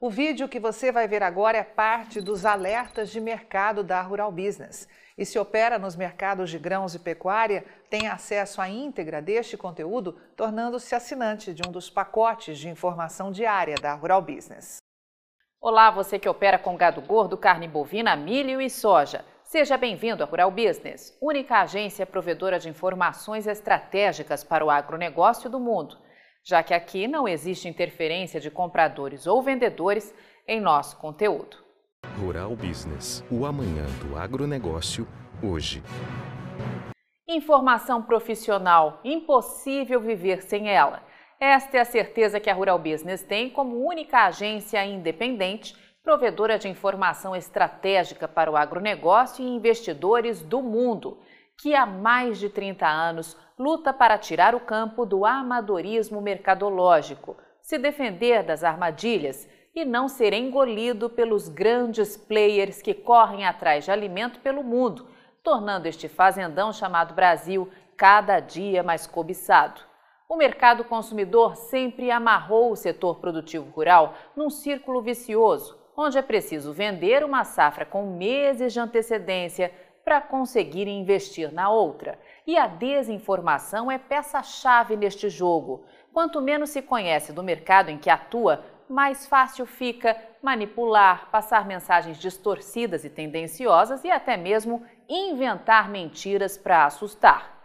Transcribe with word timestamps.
O 0.00 0.10
vídeo 0.10 0.48
que 0.48 0.60
você 0.60 0.92
vai 0.92 1.08
ver 1.08 1.24
agora 1.24 1.58
é 1.58 1.64
parte 1.64 2.20
dos 2.20 2.46
alertas 2.46 3.10
de 3.10 3.20
mercado 3.20 3.82
da 3.82 4.00
Rural 4.00 4.30
Business. 4.30 4.86
E 5.16 5.26
se 5.26 5.40
opera 5.40 5.76
nos 5.76 5.96
mercados 5.96 6.50
de 6.50 6.56
grãos 6.56 6.94
e 6.94 7.00
pecuária, 7.00 7.64
tem 7.90 8.06
acesso 8.06 8.60
à 8.60 8.68
íntegra 8.68 9.20
deste 9.20 9.56
conteúdo, 9.56 10.12
tornando-se 10.36 10.94
assinante 10.94 11.52
de 11.52 11.68
um 11.68 11.72
dos 11.72 11.90
pacotes 11.90 12.60
de 12.60 12.68
informação 12.68 13.32
diária 13.32 13.74
da 13.74 13.92
Rural 13.94 14.22
Business. 14.22 14.76
Olá, 15.60 15.90
você 15.90 16.16
que 16.16 16.28
opera 16.28 16.60
com 16.60 16.76
gado 16.76 17.00
gordo, 17.00 17.36
carne 17.36 17.66
bovina, 17.66 18.14
milho 18.14 18.60
e 18.60 18.70
soja. 18.70 19.24
Seja 19.42 19.76
bem-vindo 19.76 20.22
à 20.22 20.26
Rural 20.26 20.52
Business, 20.52 21.18
única 21.20 21.60
agência 21.60 22.06
provedora 22.06 22.60
de 22.60 22.68
informações 22.68 23.48
estratégicas 23.48 24.44
para 24.44 24.64
o 24.64 24.70
agronegócio 24.70 25.50
do 25.50 25.58
mundo, 25.58 25.98
já 26.48 26.62
que 26.62 26.72
aqui 26.72 27.06
não 27.06 27.28
existe 27.28 27.68
interferência 27.68 28.40
de 28.40 28.50
compradores 28.50 29.26
ou 29.26 29.42
vendedores 29.42 30.14
em 30.46 30.58
nosso 30.58 30.96
conteúdo. 30.96 31.58
Rural 32.18 32.56
Business, 32.56 33.22
o 33.30 33.44
amanhã 33.44 33.84
do 34.02 34.16
agronegócio, 34.16 35.06
hoje. 35.42 35.82
Informação 37.28 38.02
profissional, 38.02 38.98
impossível 39.04 40.00
viver 40.00 40.40
sem 40.40 40.70
ela. 40.70 41.02
Esta 41.38 41.76
é 41.76 41.80
a 41.80 41.84
certeza 41.84 42.40
que 42.40 42.48
a 42.48 42.54
Rural 42.54 42.78
Business 42.78 43.22
tem 43.22 43.50
como 43.50 43.86
única 43.86 44.24
agência 44.24 44.82
independente, 44.86 45.76
provedora 46.02 46.58
de 46.58 46.66
informação 46.66 47.36
estratégica 47.36 48.26
para 48.26 48.50
o 48.50 48.56
agronegócio 48.56 49.44
e 49.44 49.48
investidores 49.50 50.42
do 50.42 50.62
mundo, 50.62 51.18
que 51.60 51.74
há 51.74 51.84
mais 51.84 52.38
de 52.38 52.48
30 52.48 52.86
anos 52.86 53.36
luta 53.58 53.92
para 53.92 54.16
tirar 54.16 54.54
o 54.54 54.60
campo 54.60 55.04
do 55.04 55.26
amadorismo 55.26 56.20
mercadológico, 56.20 57.36
se 57.60 57.76
defender 57.76 58.44
das 58.44 58.62
armadilhas 58.62 59.48
e 59.74 59.84
não 59.84 60.08
ser 60.08 60.32
engolido 60.32 61.10
pelos 61.10 61.48
grandes 61.48 62.16
players 62.16 62.80
que 62.80 62.94
correm 62.94 63.44
atrás 63.44 63.84
de 63.84 63.90
alimento 63.90 64.40
pelo 64.40 64.62
mundo, 64.62 65.06
tornando 65.42 65.88
este 65.88 66.08
fazendão 66.08 66.72
chamado 66.72 67.14
Brasil 67.14 67.68
cada 67.96 68.40
dia 68.40 68.82
mais 68.82 69.06
cobiçado. 69.06 69.80
O 70.28 70.36
mercado 70.36 70.84
consumidor 70.84 71.56
sempre 71.56 72.10
amarrou 72.10 72.70
o 72.70 72.76
setor 72.76 73.18
produtivo 73.18 73.70
rural 73.70 74.14
num 74.36 74.50
círculo 74.50 75.00
vicioso, 75.00 75.78
onde 75.96 76.18
é 76.18 76.22
preciso 76.22 76.72
vender 76.72 77.24
uma 77.24 77.44
safra 77.44 77.84
com 77.84 78.06
meses 78.06 78.72
de 78.72 78.78
antecedência 78.78 79.72
para 80.08 80.22
conseguir 80.22 80.88
investir 80.88 81.52
na 81.52 81.68
outra. 81.68 82.18
E 82.46 82.56
a 82.56 82.66
desinformação 82.66 83.90
é 83.90 83.98
peça-chave 83.98 84.96
neste 84.96 85.28
jogo. 85.28 85.84
Quanto 86.14 86.40
menos 86.40 86.70
se 86.70 86.80
conhece 86.80 87.30
do 87.30 87.42
mercado 87.42 87.90
em 87.90 87.98
que 87.98 88.08
atua, 88.08 88.64
mais 88.88 89.26
fácil 89.26 89.66
fica 89.66 90.16
manipular, 90.40 91.28
passar 91.30 91.66
mensagens 91.66 92.16
distorcidas 92.16 93.04
e 93.04 93.10
tendenciosas 93.10 94.02
e 94.02 94.10
até 94.10 94.34
mesmo 94.34 94.82
inventar 95.06 95.90
mentiras 95.90 96.56
para 96.56 96.86
assustar. 96.86 97.57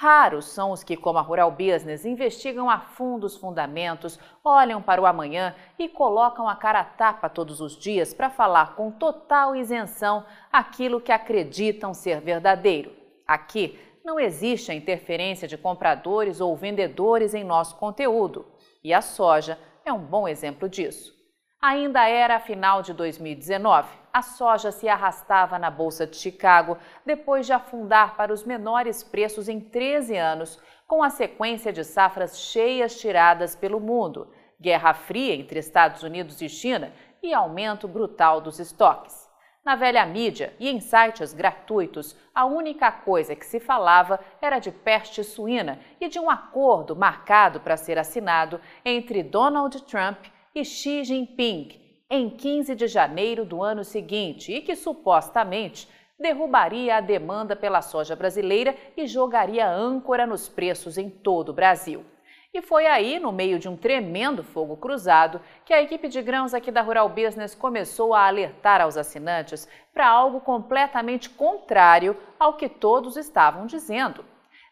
Raros 0.00 0.46
são 0.46 0.70
os 0.70 0.82
que, 0.82 0.96
como 0.96 1.18
a 1.18 1.20
Rural 1.20 1.50
Business, 1.50 2.06
investigam 2.06 2.70
a 2.70 2.80
fundo 2.80 3.26
os 3.26 3.36
fundamentos, 3.36 4.18
olham 4.42 4.80
para 4.80 4.98
o 4.98 5.04
amanhã 5.04 5.54
e 5.78 5.90
colocam 5.90 6.48
a 6.48 6.56
cara 6.56 6.80
a 6.80 6.84
tapa 6.84 7.28
todos 7.28 7.60
os 7.60 7.76
dias 7.76 8.14
para 8.14 8.30
falar 8.30 8.74
com 8.76 8.90
total 8.90 9.54
isenção 9.54 10.24
aquilo 10.50 11.02
que 11.02 11.12
acreditam 11.12 11.92
ser 11.92 12.18
verdadeiro. 12.22 12.90
Aqui 13.26 13.78
não 14.02 14.18
existe 14.18 14.72
a 14.72 14.74
interferência 14.74 15.46
de 15.46 15.58
compradores 15.58 16.40
ou 16.40 16.56
vendedores 16.56 17.34
em 17.34 17.44
nosso 17.44 17.76
conteúdo. 17.76 18.46
E 18.82 18.94
a 18.94 19.02
soja 19.02 19.58
é 19.84 19.92
um 19.92 20.00
bom 20.00 20.26
exemplo 20.26 20.66
disso. 20.66 21.12
Ainda 21.60 22.08
era 22.08 22.36
a 22.36 22.40
final 22.40 22.80
de 22.80 22.94
2019. 22.94 23.99
A 24.12 24.22
soja 24.22 24.72
se 24.72 24.88
arrastava 24.88 25.56
na 25.56 25.70
Bolsa 25.70 26.04
de 26.04 26.16
Chicago 26.16 26.76
depois 27.06 27.46
de 27.46 27.52
afundar 27.52 28.16
para 28.16 28.32
os 28.32 28.42
menores 28.42 29.04
preços 29.04 29.48
em 29.48 29.60
13 29.60 30.16
anos, 30.16 30.60
com 30.84 31.00
a 31.00 31.10
sequência 31.10 31.72
de 31.72 31.84
safras 31.84 32.40
cheias 32.40 32.98
tiradas 32.98 33.54
pelo 33.54 33.78
mundo, 33.78 34.28
guerra 34.60 34.94
fria 34.94 35.34
entre 35.36 35.60
Estados 35.60 36.02
Unidos 36.02 36.42
e 36.42 36.48
China 36.48 36.92
e 37.22 37.32
aumento 37.32 37.86
brutal 37.86 38.40
dos 38.40 38.58
estoques. 38.58 39.30
Na 39.64 39.76
velha 39.76 40.04
mídia 40.04 40.54
e 40.58 40.68
em 40.68 40.80
sites 40.80 41.32
gratuitos, 41.32 42.16
a 42.34 42.44
única 42.46 42.90
coisa 42.90 43.36
que 43.36 43.46
se 43.46 43.60
falava 43.60 44.18
era 44.42 44.58
de 44.58 44.72
peste 44.72 45.22
suína 45.22 45.78
e 46.00 46.08
de 46.08 46.18
um 46.18 46.28
acordo 46.28 46.96
marcado 46.96 47.60
para 47.60 47.76
ser 47.76 47.96
assinado 47.96 48.60
entre 48.84 49.22
Donald 49.22 49.80
Trump 49.84 50.24
e 50.52 50.64
Xi 50.64 51.04
Jinping 51.04 51.79
em 52.10 52.28
15 52.28 52.74
de 52.74 52.88
janeiro 52.88 53.44
do 53.44 53.62
ano 53.62 53.84
seguinte 53.84 54.52
e 54.52 54.60
que 54.60 54.74
supostamente 54.74 55.88
derrubaria 56.18 56.96
a 56.96 57.00
demanda 57.00 57.54
pela 57.54 57.80
soja 57.80 58.16
brasileira 58.16 58.76
e 58.96 59.06
jogaria 59.06 59.70
âncora 59.70 60.26
nos 60.26 60.48
preços 60.48 60.98
em 60.98 61.08
todo 61.08 61.50
o 61.50 61.54
Brasil. 61.54 62.04
E 62.52 62.60
foi 62.60 62.84
aí, 62.84 63.20
no 63.20 63.30
meio 63.30 63.60
de 63.60 63.68
um 63.68 63.76
tremendo 63.76 64.42
fogo 64.42 64.76
cruzado, 64.76 65.40
que 65.64 65.72
a 65.72 65.80
equipe 65.80 66.08
de 66.08 66.20
grãos 66.20 66.52
aqui 66.52 66.72
da 66.72 66.82
Rural 66.82 67.08
Business 67.08 67.54
começou 67.54 68.12
a 68.12 68.26
alertar 68.26 68.80
aos 68.80 68.96
assinantes 68.96 69.68
para 69.94 70.08
algo 70.08 70.40
completamente 70.40 71.30
contrário 71.30 72.16
ao 72.40 72.54
que 72.54 72.68
todos 72.68 73.16
estavam 73.16 73.66
dizendo. 73.66 74.24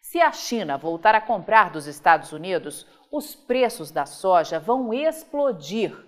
Se 0.03 0.21
a 0.21 0.33
China 0.33 0.77
voltar 0.77 1.15
a 1.15 1.21
comprar 1.21 1.71
dos 1.71 1.87
Estados 1.87 2.33
Unidos, 2.33 2.85
os 3.13 3.37
preços 3.37 3.93
da 3.93 4.07
soja 4.07 4.59
vão 4.59 4.93
explodir. 4.93 6.08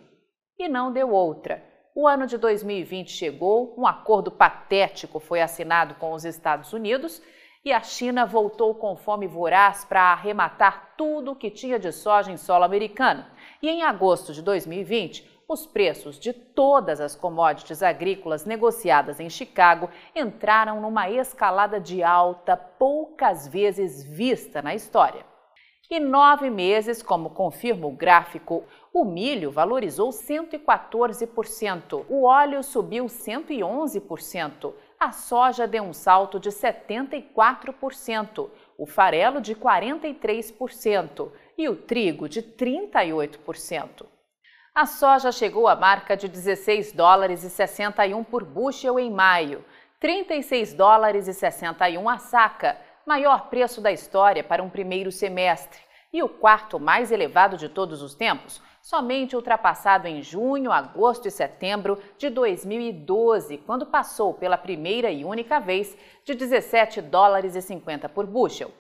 E 0.61 0.69
não 0.69 0.93
deu 0.93 1.11
outra. 1.11 1.65
O 1.95 2.07
ano 2.07 2.27
de 2.27 2.37
2020 2.37 3.11
chegou, 3.11 3.75
um 3.79 3.87
acordo 3.87 4.31
patético 4.31 5.19
foi 5.19 5.41
assinado 5.41 5.95
com 5.95 6.13
os 6.13 6.23
Estados 6.27 6.75
Unidos 6.75 7.23
e 7.65 7.73
a 7.73 7.81
China 7.81 8.27
voltou 8.27 8.75
com 8.75 8.95
fome 8.95 9.27
voraz 9.27 9.87
para 9.87 10.13
arrematar 10.13 10.97
tudo 10.99 11.31
o 11.31 11.35
que 11.35 11.51
tinha 11.51 11.79
de 11.79 11.91
soja 11.91 12.31
em 12.31 12.37
solo 12.37 12.65
americano. 12.65 13.25
E 13.63 13.71
em 13.71 13.85
agosto 13.85 14.35
de 14.35 14.43
2020, 14.43 15.27
os 15.49 15.65
preços 15.65 16.21
de 16.21 16.35
todas 16.35 17.01
as 17.01 17.17
commodities 17.17 17.83
agrícolas 17.83 18.45
negociadas 18.45 19.19
em 19.19 19.31
Chicago 19.31 19.89
entraram 20.15 20.79
numa 20.83 21.09
escalada 21.09 21.81
de 21.81 22.03
alta 22.03 22.55
poucas 22.55 23.49
vezes 23.49 24.05
vista 24.05 24.61
na 24.61 24.75
história. 24.75 25.30
E 25.91 25.99
nove 25.99 26.49
meses, 26.51 27.03
como 27.03 27.31
confirma 27.31 27.89
o 27.89 27.91
gráfico, 27.91 28.63
o 28.95 29.05
milho 29.05 29.51
valorizou 29.51 30.11
114%, 30.11 32.07
o 32.09 32.23
óleo 32.23 32.63
subiu 32.63 33.07
111%, 33.07 34.73
a 35.01 35.11
soja 35.11 35.67
deu 35.67 35.83
um 35.83 35.93
salto 35.93 36.39
de 36.39 36.49
74%, 36.51 38.49
o 38.79 38.87
farelo 38.87 39.41
de 39.41 39.57
43% 39.57 41.33
e 41.59 41.69
o 41.69 41.75
trigo 41.75 42.29
de 42.29 42.41
38%. 42.41 44.07
A 44.73 44.87
soja 44.87 45.33
chegou 45.33 45.67
à 45.67 45.75
marca 45.75 46.17
de 46.17 46.29
16 46.29 46.93
dólares 46.93 47.43
e 47.43 47.51
61 47.51 48.23
por 48.23 48.45
bushel 48.45 49.01
em 49.01 49.11
maio, 49.11 49.65
36 49.99 50.73
dólares 50.73 51.27
e 51.27 51.35
61 51.35 52.09
a 52.09 52.17
saca, 52.17 52.79
maior 53.11 53.49
preço 53.49 53.81
da 53.81 53.91
história 53.91 54.45
para 54.45 54.63
um 54.63 54.71
primeiro 54.71 55.11
semestre 55.11 55.81
e 56.13 56.23
o 56.23 56.29
quarto 56.29 56.79
mais 56.79 57.11
elevado 57.11 57.57
de 57.57 57.69
todos 57.69 58.03
os 58.03 58.15
tempos, 58.15 58.63
somente 58.81 59.35
ultrapassado 59.35 60.07
em 60.07 60.23
junho, 60.23 60.71
agosto 60.71 61.27
e 61.27 61.31
setembro 61.31 61.99
de 62.17 62.31
2012, 62.31 63.59
quando 63.67 63.85
passou 63.85 64.33
pela 64.33 64.57
primeira 64.57 65.11
e 65.11 65.25
única 65.25 65.59
vez 65.59 65.97
de 66.25 66.37
17 66.37 67.03
dólares 67.03 67.57
e 67.57 67.61
50 67.61 68.09
por 68.09 68.27
bushel. 68.27 68.71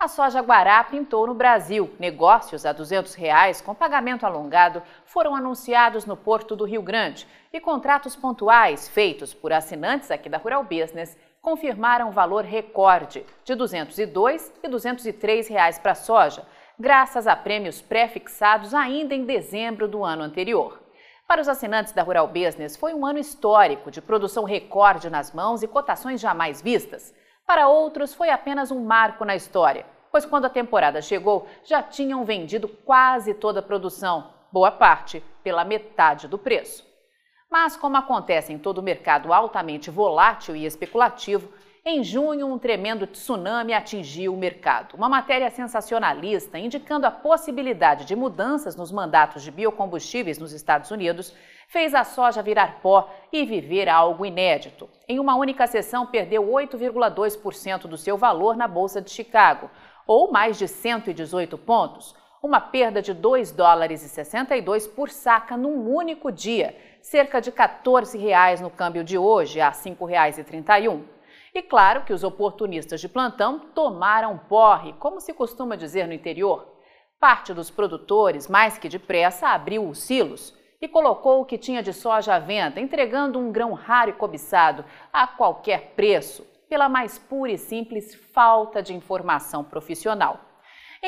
A 0.00 0.08
soja 0.08 0.40
guará 0.40 0.82
pintou 0.82 1.24
no 1.24 1.32
Brasil. 1.32 1.94
Negócios 1.98 2.66
a 2.66 2.72
200 2.72 3.14
reais 3.14 3.60
com 3.60 3.72
pagamento 3.72 4.26
alongado 4.26 4.82
foram 5.04 5.34
anunciados 5.34 6.04
no 6.04 6.16
Porto 6.16 6.56
do 6.56 6.64
Rio 6.64 6.82
Grande 6.82 7.26
e 7.52 7.60
contratos 7.60 8.16
pontuais 8.16 8.88
feitos 8.88 9.32
por 9.32 9.52
assinantes 9.52 10.10
aqui 10.10 10.28
da 10.28 10.38
Rural 10.38 10.64
Business 10.64 11.16
confirmaram 11.46 12.10
valor 12.10 12.42
recorde 12.42 13.24
de 13.44 13.52
R$ 13.52 13.58
202 13.58 14.52
e 14.64 14.68
203 14.68 15.46
reais 15.46 15.78
para 15.78 15.92
a 15.92 15.94
soja, 15.94 16.44
graças 16.76 17.28
a 17.28 17.36
prêmios 17.36 17.80
pré-fixados 17.80 18.74
ainda 18.74 19.14
em 19.14 19.24
dezembro 19.24 19.86
do 19.86 20.02
ano 20.02 20.24
anterior. 20.24 20.82
Para 21.24 21.40
os 21.40 21.46
assinantes 21.46 21.92
da 21.92 22.02
Rural 22.02 22.26
Business, 22.26 22.76
foi 22.76 22.92
um 22.94 23.06
ano 23.06 23.20
histórico 23.20 23.92
de 23.92 24.02
produção 24.02 24.42
recorde 24.42 25.08
nas 25.08 25.32
mãos 25.32 25.62
e 25.62 25.68
cotações 25.68 26.20
jamais 26.20 26.60
vistas. 26.60 27.14
Para 27.46 27.68
outros, 27.68 28.12
foi 28.12 28.30
apenas 28.30 28.72
um 28.72 28.84
marco 28.84 29.24
na 29.24 29.36
história, 29.36 29.86
pois 30.10 30.26
quando 30.26 30.46
a 30.46 30.50
temporada 30.50 31.00
chegou, 31.00 31.46
já 31.62 31.80
tinham 31.80 32.24
vendido 32.24 32.66
quase 32.66 33.32
toda 33.32 33.60
a 33.60 33.62
produção, 33.62 34.32
boa 34.50 34.72
parte 34.72 35.22
pela 35.44 35.64
metade 35.64 36.26
do 36.26 36.38
preço. 36.38 36.85
Mas, 37.50 37.76
como 37.76 37.96
acontece 37.96 38.52
em 38.52 38.58
todo 38.58 38.82
mercado 38.82 39.32
altamente 39.32 39.90
volátil 39.90 40.54
e 40.56 40.66
especulativo, 40.66 41.48
Em 41.88 42.02
junho, 42.02 42.48
um 42.48 42.58
tremendo 42.58 43.06
tsunami 43.06 43.72
atingiu 43.72 44.34
o 44.34 44.36
mercado. 44.36 44.96
Uma 44.96 45.08
matéria 45.08 45.48
sensacionalista 45.50 46.58
indicando 46.58 47.06
a 47.06 47.12
possibilidade 47.12 48.04
de 48.04 48.16
mudanças 48.16 48.74
nos 48.74 48.90
mandatos 48.90 49.44
de 49.44 49.52
biocombustíveis 49.52 50.36
nos 50.36 50.50
Estados 50.50 50.90
Unidos 50.90 51.32
fez 51.68 51.94
a 51.94 52.02
soja 52.02 52.42
virar 52.42 52.80
pó 52.80 53.08
e 53.32 53.44
viver 53.44 53.88
algo 53.88 54.26
inédito. 54.26 54.90
Em 55.08 55.20
uma 55.20 55.36
única 55.36 55.64
sessão, 55.68 56.06
perdeu 56.06 56.42
8,2% 56.42 57.82
do 57.82 57.96
seu 57.96 58.18
valor 58.18 58.56
na 58.56 58.66
Bolsa 58.66 59.00
de 59.00 59.12
Chicago, 59.12 59.70
ou 60.08 60.32
mais 60.32 60.58
de 60.58 60.66
118 60.66 61.56
pontos. 61.56 62.16
Uma 62.42 62.60
perda 62.60 63.00
de 63.00 63.14
2 63.14 63.52
dólares 63.52 64.02
e 64.02 64.08
62 64.08 64.88
por 64.88 65.08
saca 65.08 65.56
num 65.56 65.88
único 65.88 66.32
dia, 66.32 66.76
cerca 67.06 67.40
de 67.40 67.52
14 67.52 68.18
reais 68.18 68.60
no 68.60 68.68
câmbio 68.68 69.04
de 69.04 69.16
hoje, 69.16 69.60
a 69.60 69.68
R$ 69.68 69.76
5,31. 69.76 71.04
E 71.54 71.62
claro 71.62 72.02
que 72.02 72.12
os 72.12 72.24
oportunistas 72.24 73.00
de 73.00 73.08
plantão 73.08 73.60
tomaram 73.60 74.36
porre, 74.36 74.92
como 74.94 75.20
se 75.20 75.32
costuma 75.32 75.76
dizer 75.76 76.08
no 76.08 76.12
interior. 76.12 76.66
Parte 77.20 77.54
dos 77.54 77.70
produtores, 77.70 78.48
mais 78.48 78.76
que 78.76 78.88
depressa, 78.88 79.48
abriu 79.48 79.88
os 79.88 80.00
silos 80.00 80.52
e 80.82 80.88
colocou 80.88 81.40
o 81.40 81.44
que 81.44 81.56
tinha 81.56 81.80
de 81.80 81.92
soja 81.92 82.34
à 82.34 82.38
venda, 82.40 82.80
entregando 82.80 83.38
um 83.38 83.52
grão 83.52 83.72
raro 83.72 84.10
e 84.10 84.14
cobiçado 84.14 84.84
a 85.12 85.28
qualquer 85.28 85.92
preço, 85.94 86.44
pela 86.68 86.88
mais 86.88 87.16
pura 87.16 87.52
e 87.52 87.56
simples 87.56 88.16
falta 88.34 88.82
de 88.82 88.92
informação 88.92 89.62
profissional. 89.62 90.45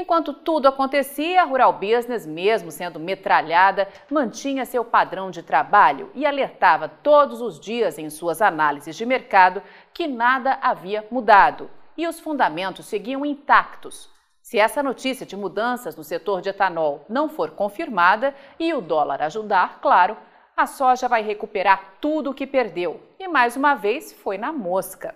Enquanto 0.01 0.33
tudo 0.33 0.69
acontecia, 0.69 1.43
a 1.43 1.45
Rural 1.45 1.73
Business, 1.73 2.25
mesmo 2.25 2.71
sendo 2.71 3.01
metralhada, 3.01 3.89
mantinha 4.09 4.65
seu 4.65 4.85
padrão 4.85 5.29
de 5.29 5.43
trabalho 5.43 6.09
e 6.15 6.25
alertava 6.25 6.89
todos 6.89 7.41
os 7.41 7.59
dias 7.59 7.99
em 7.99 8.09
suas 8.09 8.41
análises 8.41 8.95
de 8.95 9.05
mercado 9.05 9.61
que 9.93 10.07
nada 10.07 10.57
havia 10.63 11.05
mudado 11.11 11.69
e 11.97 12.07
os 12.07 12.21
fundamentos 12.21 12.87
seguiam 12.87 13.27
intactos. 13.27 14.09
Se 14.41 14.57
essa 14.57 14.85
notícia 14.85 15.27
de 15.27 15.37
mudanças 15.37 15.97
no 15.97 16.05
setor 16.05 16.41
de 16.43 16.51
etanol 16.51 17.05
não 17.09 17.29
for 17.29 17.51
confirmada 17.51 18.33
e 18.57 18.73
o 18.73 18.81
dólar 18.81 19.21
ajudar, 19.23 19.81
claro, 19.81 20.17
a 20.57 20.65
soja 20.65 21.09
vai 21.09 21.23
recuperar 21.23 21.95
tudo 22.01 22.31
o 22.31 22.35
que 22.35 22.47
perdeu 22.47 23.01
e 23.19 23.27
mais 23.27 23.57
uma 23.57 23.75
vez 23.75 24.13
foi 24.13 24.39
na 24.39 24.53
mosca. 24.53 25.13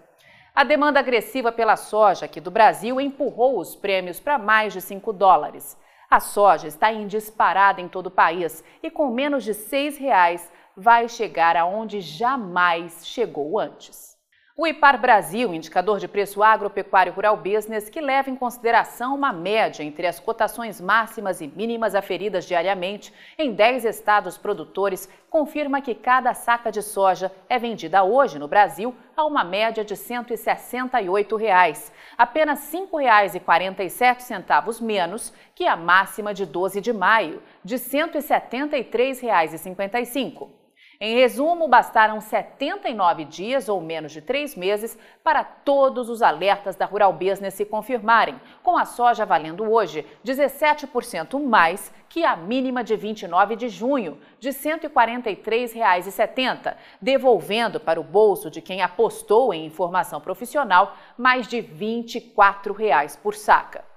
A 0.55 0.65
demanda 0.65 1.01
agressiva 1.01 1.51
pela 1.51 1.77
soja 1.77 2.27
aqui 2.27 2.39
do 2.39 2.51
Brasil 2.51 3.01
empurrou 3.01 3.59
os 3.59 3.75
prêmios 3.75 4.21
para 4.21 4.37
mais 4.37 4.75
de 4.75 4.83
5 4.83 5.11
dólares. 5.11 5.79
A 6.11 6.21
soja 6.21 6.69
está 6.69 6.93
em 6.93 7.07
disparada 7.07 7.81
em 7.81 7.89
todo 7.89 8.09
o 8.09 8.11
país 8.11 8.63
e 8.83 8.91
com 8.91 9.09
menos 9.09 9.45
de 9.45 9.53
R$ 9.53 9.59
6,00 9.59 10.51
vai 10.77 11.09
chegar 11.09 11.57
aonde 11.57 12.03
jamais 12.03 13.07
chegou 13.07 13.59
antes. 13.59 14.12
O 14.55 14.67
IPAR 14.67 15.01
Brasil, 15.01 15.55
indicador 15.55 15.99
de 15.99 16.07
preço 16.07 16.43
agropecuário 16.43 17.11
rural 17.11 17.39
business, 17.39 17.89
que 17.89 18.03
leva 18.03 18.29
em 18.29 18.37
consideração 18.37 19.15
uma 19.15 19.33
média 19.33 19.83
entre 19.83 20.07
as 20.07 20.21
cotações 20.21 20.79
máximas 20.79 21.41
e 21.41 21.47
mínimas 21.47 21.95
aferidas 21.95 22.45
diariamente 22.45 23.11
em 23.39 23.55
10 23.55 23.87
estados 23.87 24.37
produtores, 24.37 25.09
confirma 25.31 25.81
que 25.81 25.95
cada 25.95 26.35
saca 26.35 26.71
de 26.71 26.83
soja 26.83 27.33
é 27.49 27.59
vendida 27.59 28.05
hoje 28.05 28.39
no 28.39 28.47
Brasil 28.47 28.95
a 29.17 29.25
uma 29.25 29.43
média 29.43 29.83
de 29.83 29.97
168 29.97 31.35
reais, 31.35 31.91
apenas 32.19 32.71
R$ 32.71 32.81
5,47 32.93 34.83
menos 34.83 35.33
que 35.55 35.67
a 35.67 35.77
máxima 35.77 36.35
de 36.35 36.45
12 36.45 36.79
de 36.83 36.93
maio, 36.93 37.43
de 37.65 37.77
R$ 37.77 37.81
173,55. 37.81 40.62
Em 41.05 41.17
resumo, 41.17 41.67
bastaram 41.67 42.21
79 42.21 43.25
dias 43.25 43.69
ou 43.69 43.81
menos 43.81 44.13
de 44.13 44.23
três 44.23 44.55
meses 44.55 44.97
para 45.25 45.43
todos 45.43 46.09
os 46.09 46.23
alertas 46.23 46.77
da 46.77 46.87
Rural 46.87 47.13
Business 47.13 47.55
se 47.55 47.65
confirmarem, 47.65 48.41
com 48.63 48.79
a 48.79 48.85
soja 48.85 49.27
valendo 49.27 49.69
hoje 49.69 50.07
17% 50.25 51.43
mais 51.43 51.93
que 52.09 52.25
a 52.25 52.37
mínima 52.37 52.85
de 52.85 52.95
29 52.95 53.57
de 53.57 53.69
junho, 53.69 54.17
de 54.39 54.51
R$ 54.51 54.55
143,70, 54.55 56.77
devolvendo 57.01 57.81
para 57.81 58.01
o 58.01 58.05
bolso 58.05 58.49
de 58.49 58.63
quem 58.63 58.81
apostou 58.81 59.53
em 59.53 59.67
informação 59.67 60.21
profissional 60.21 60.97
mais 61.19 61.49
de 61.49 61.61
24 61.61 62.73
reais 62.73 63.17
por 63.17 63.35
saca. 63.35 63.91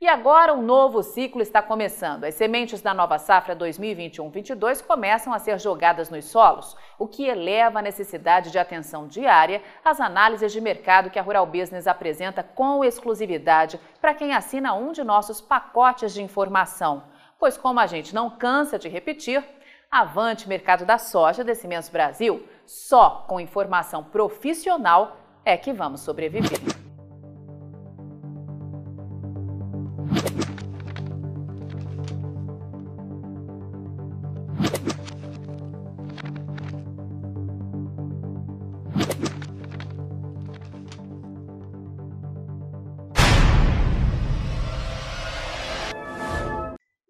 E 0.00 0.06
agora 0.06 0.54
um 0.54 0.62
novo 0.62 1.02
ciclo 1.02 1.42
está 1.42 1.60
começando. 1.60 2.22
As 2.22 2.36
sementes 2.36 2.80
da 2.80 2.94
nova 2.94 3.18
safra 3.18 3.56
2021-22 3.56 4.80
começam 4.80 5.32
a 5.32 5.40
ser 5.40 5.58
jogadas 5.58 6.08
nos 6.08 6.26
solos, 6.26 6.76
o 6.96 7.08
que 7.08 7.26
eleva 7.26 7.80
a 7.80 7.82
necessidade 7.82 8.52
de 8.52 8.60
atenção 8.60 9.08
diária 9.08 9.60
às 9.84 10.00
análises 10.00 10.52
de 10.52 10.60
mercado 10.60 11.10
que 11.10 11.18
a 11.18 11.22
Rural 11.22 11.44
Business 11.46 11.88
apresenta 11.88 12.44
com 12.44 12.84
exclusividade 12.84 13.80
para 14.00 14.14
quem 14.14 14.32
assina 14.32 14.72
um 14.72 14.92
de 14.92 15.02
nossos 15.02 15.40
pacotes 15.40 16.14
de 16.14 16.22
informação. 16.22 17.02
Pois, 17.36 17.58
como 17.58 17.80
a 17.80 17.86
gente 17.88 18.14
não 18.14 18.30
cansa 18.30 18.78
de 18.78 18.88
repetir, 18.88 19.42
avante 19.90 20.48
mercado 20.48 20.86
da 20.86 20.98
soja 20.98 21.42
da 21.42 21.56
Cimentos 21.56 21.88
Brasil, 21.88 22.46
só 22.64 23.24
com 23.26 23.40
informação 23.40 24.04
profissional 24.04 25.16
é 25.44 25.56
que 25.56 25.72
vamos 25.72 26.02
sobreviver. 26.02 26.77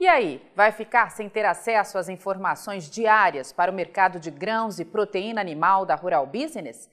E 0.08 0.10
aí, 0.10 0.42
vai 0.56 0.72
ficar 0.72 1.10
sem 1.10 1.28
ter 1.28 1.44
acesso 1.44 1.98
às 1.98 2.08
informações 2.08 2.88
diárias 2.88 3.52
para 3.52 3.70
o 3.70 3.74
mercado 3.74 4.18
de 4.18 4.30
grãos 4.30 4.80
e 4.80 4.84
proteína 4.86 5.38
animal 5.38 5.84
da 5.84 5.94
Rural 5.94 6.26
Business? 6.26 6.88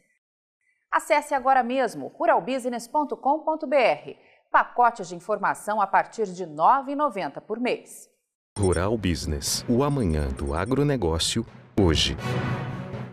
Acesse 0.92 1.34
agora 1.34 1.64
mesmo 1.64 2.08
ruralbusiness.com.br. 2.08 4.20
Pacotes 4.52 5.08
de 5.08 5.16
informação 5.16 5.80
a 5.80 5.88
partir 5.88 6.26
de 6.26 6.44
R$ 6.44 6.52
9,90 6.52 7.40
por 7.40 7.58
mês. 7.58 8.10
Rural 8.60 8.98
Business, 8.98 9.64
o 9.70 9.82
amanhã 9.82 10.28
do 10.28 10.54
agronegócio, 10.54 11.46
hoje. 11.80 12.18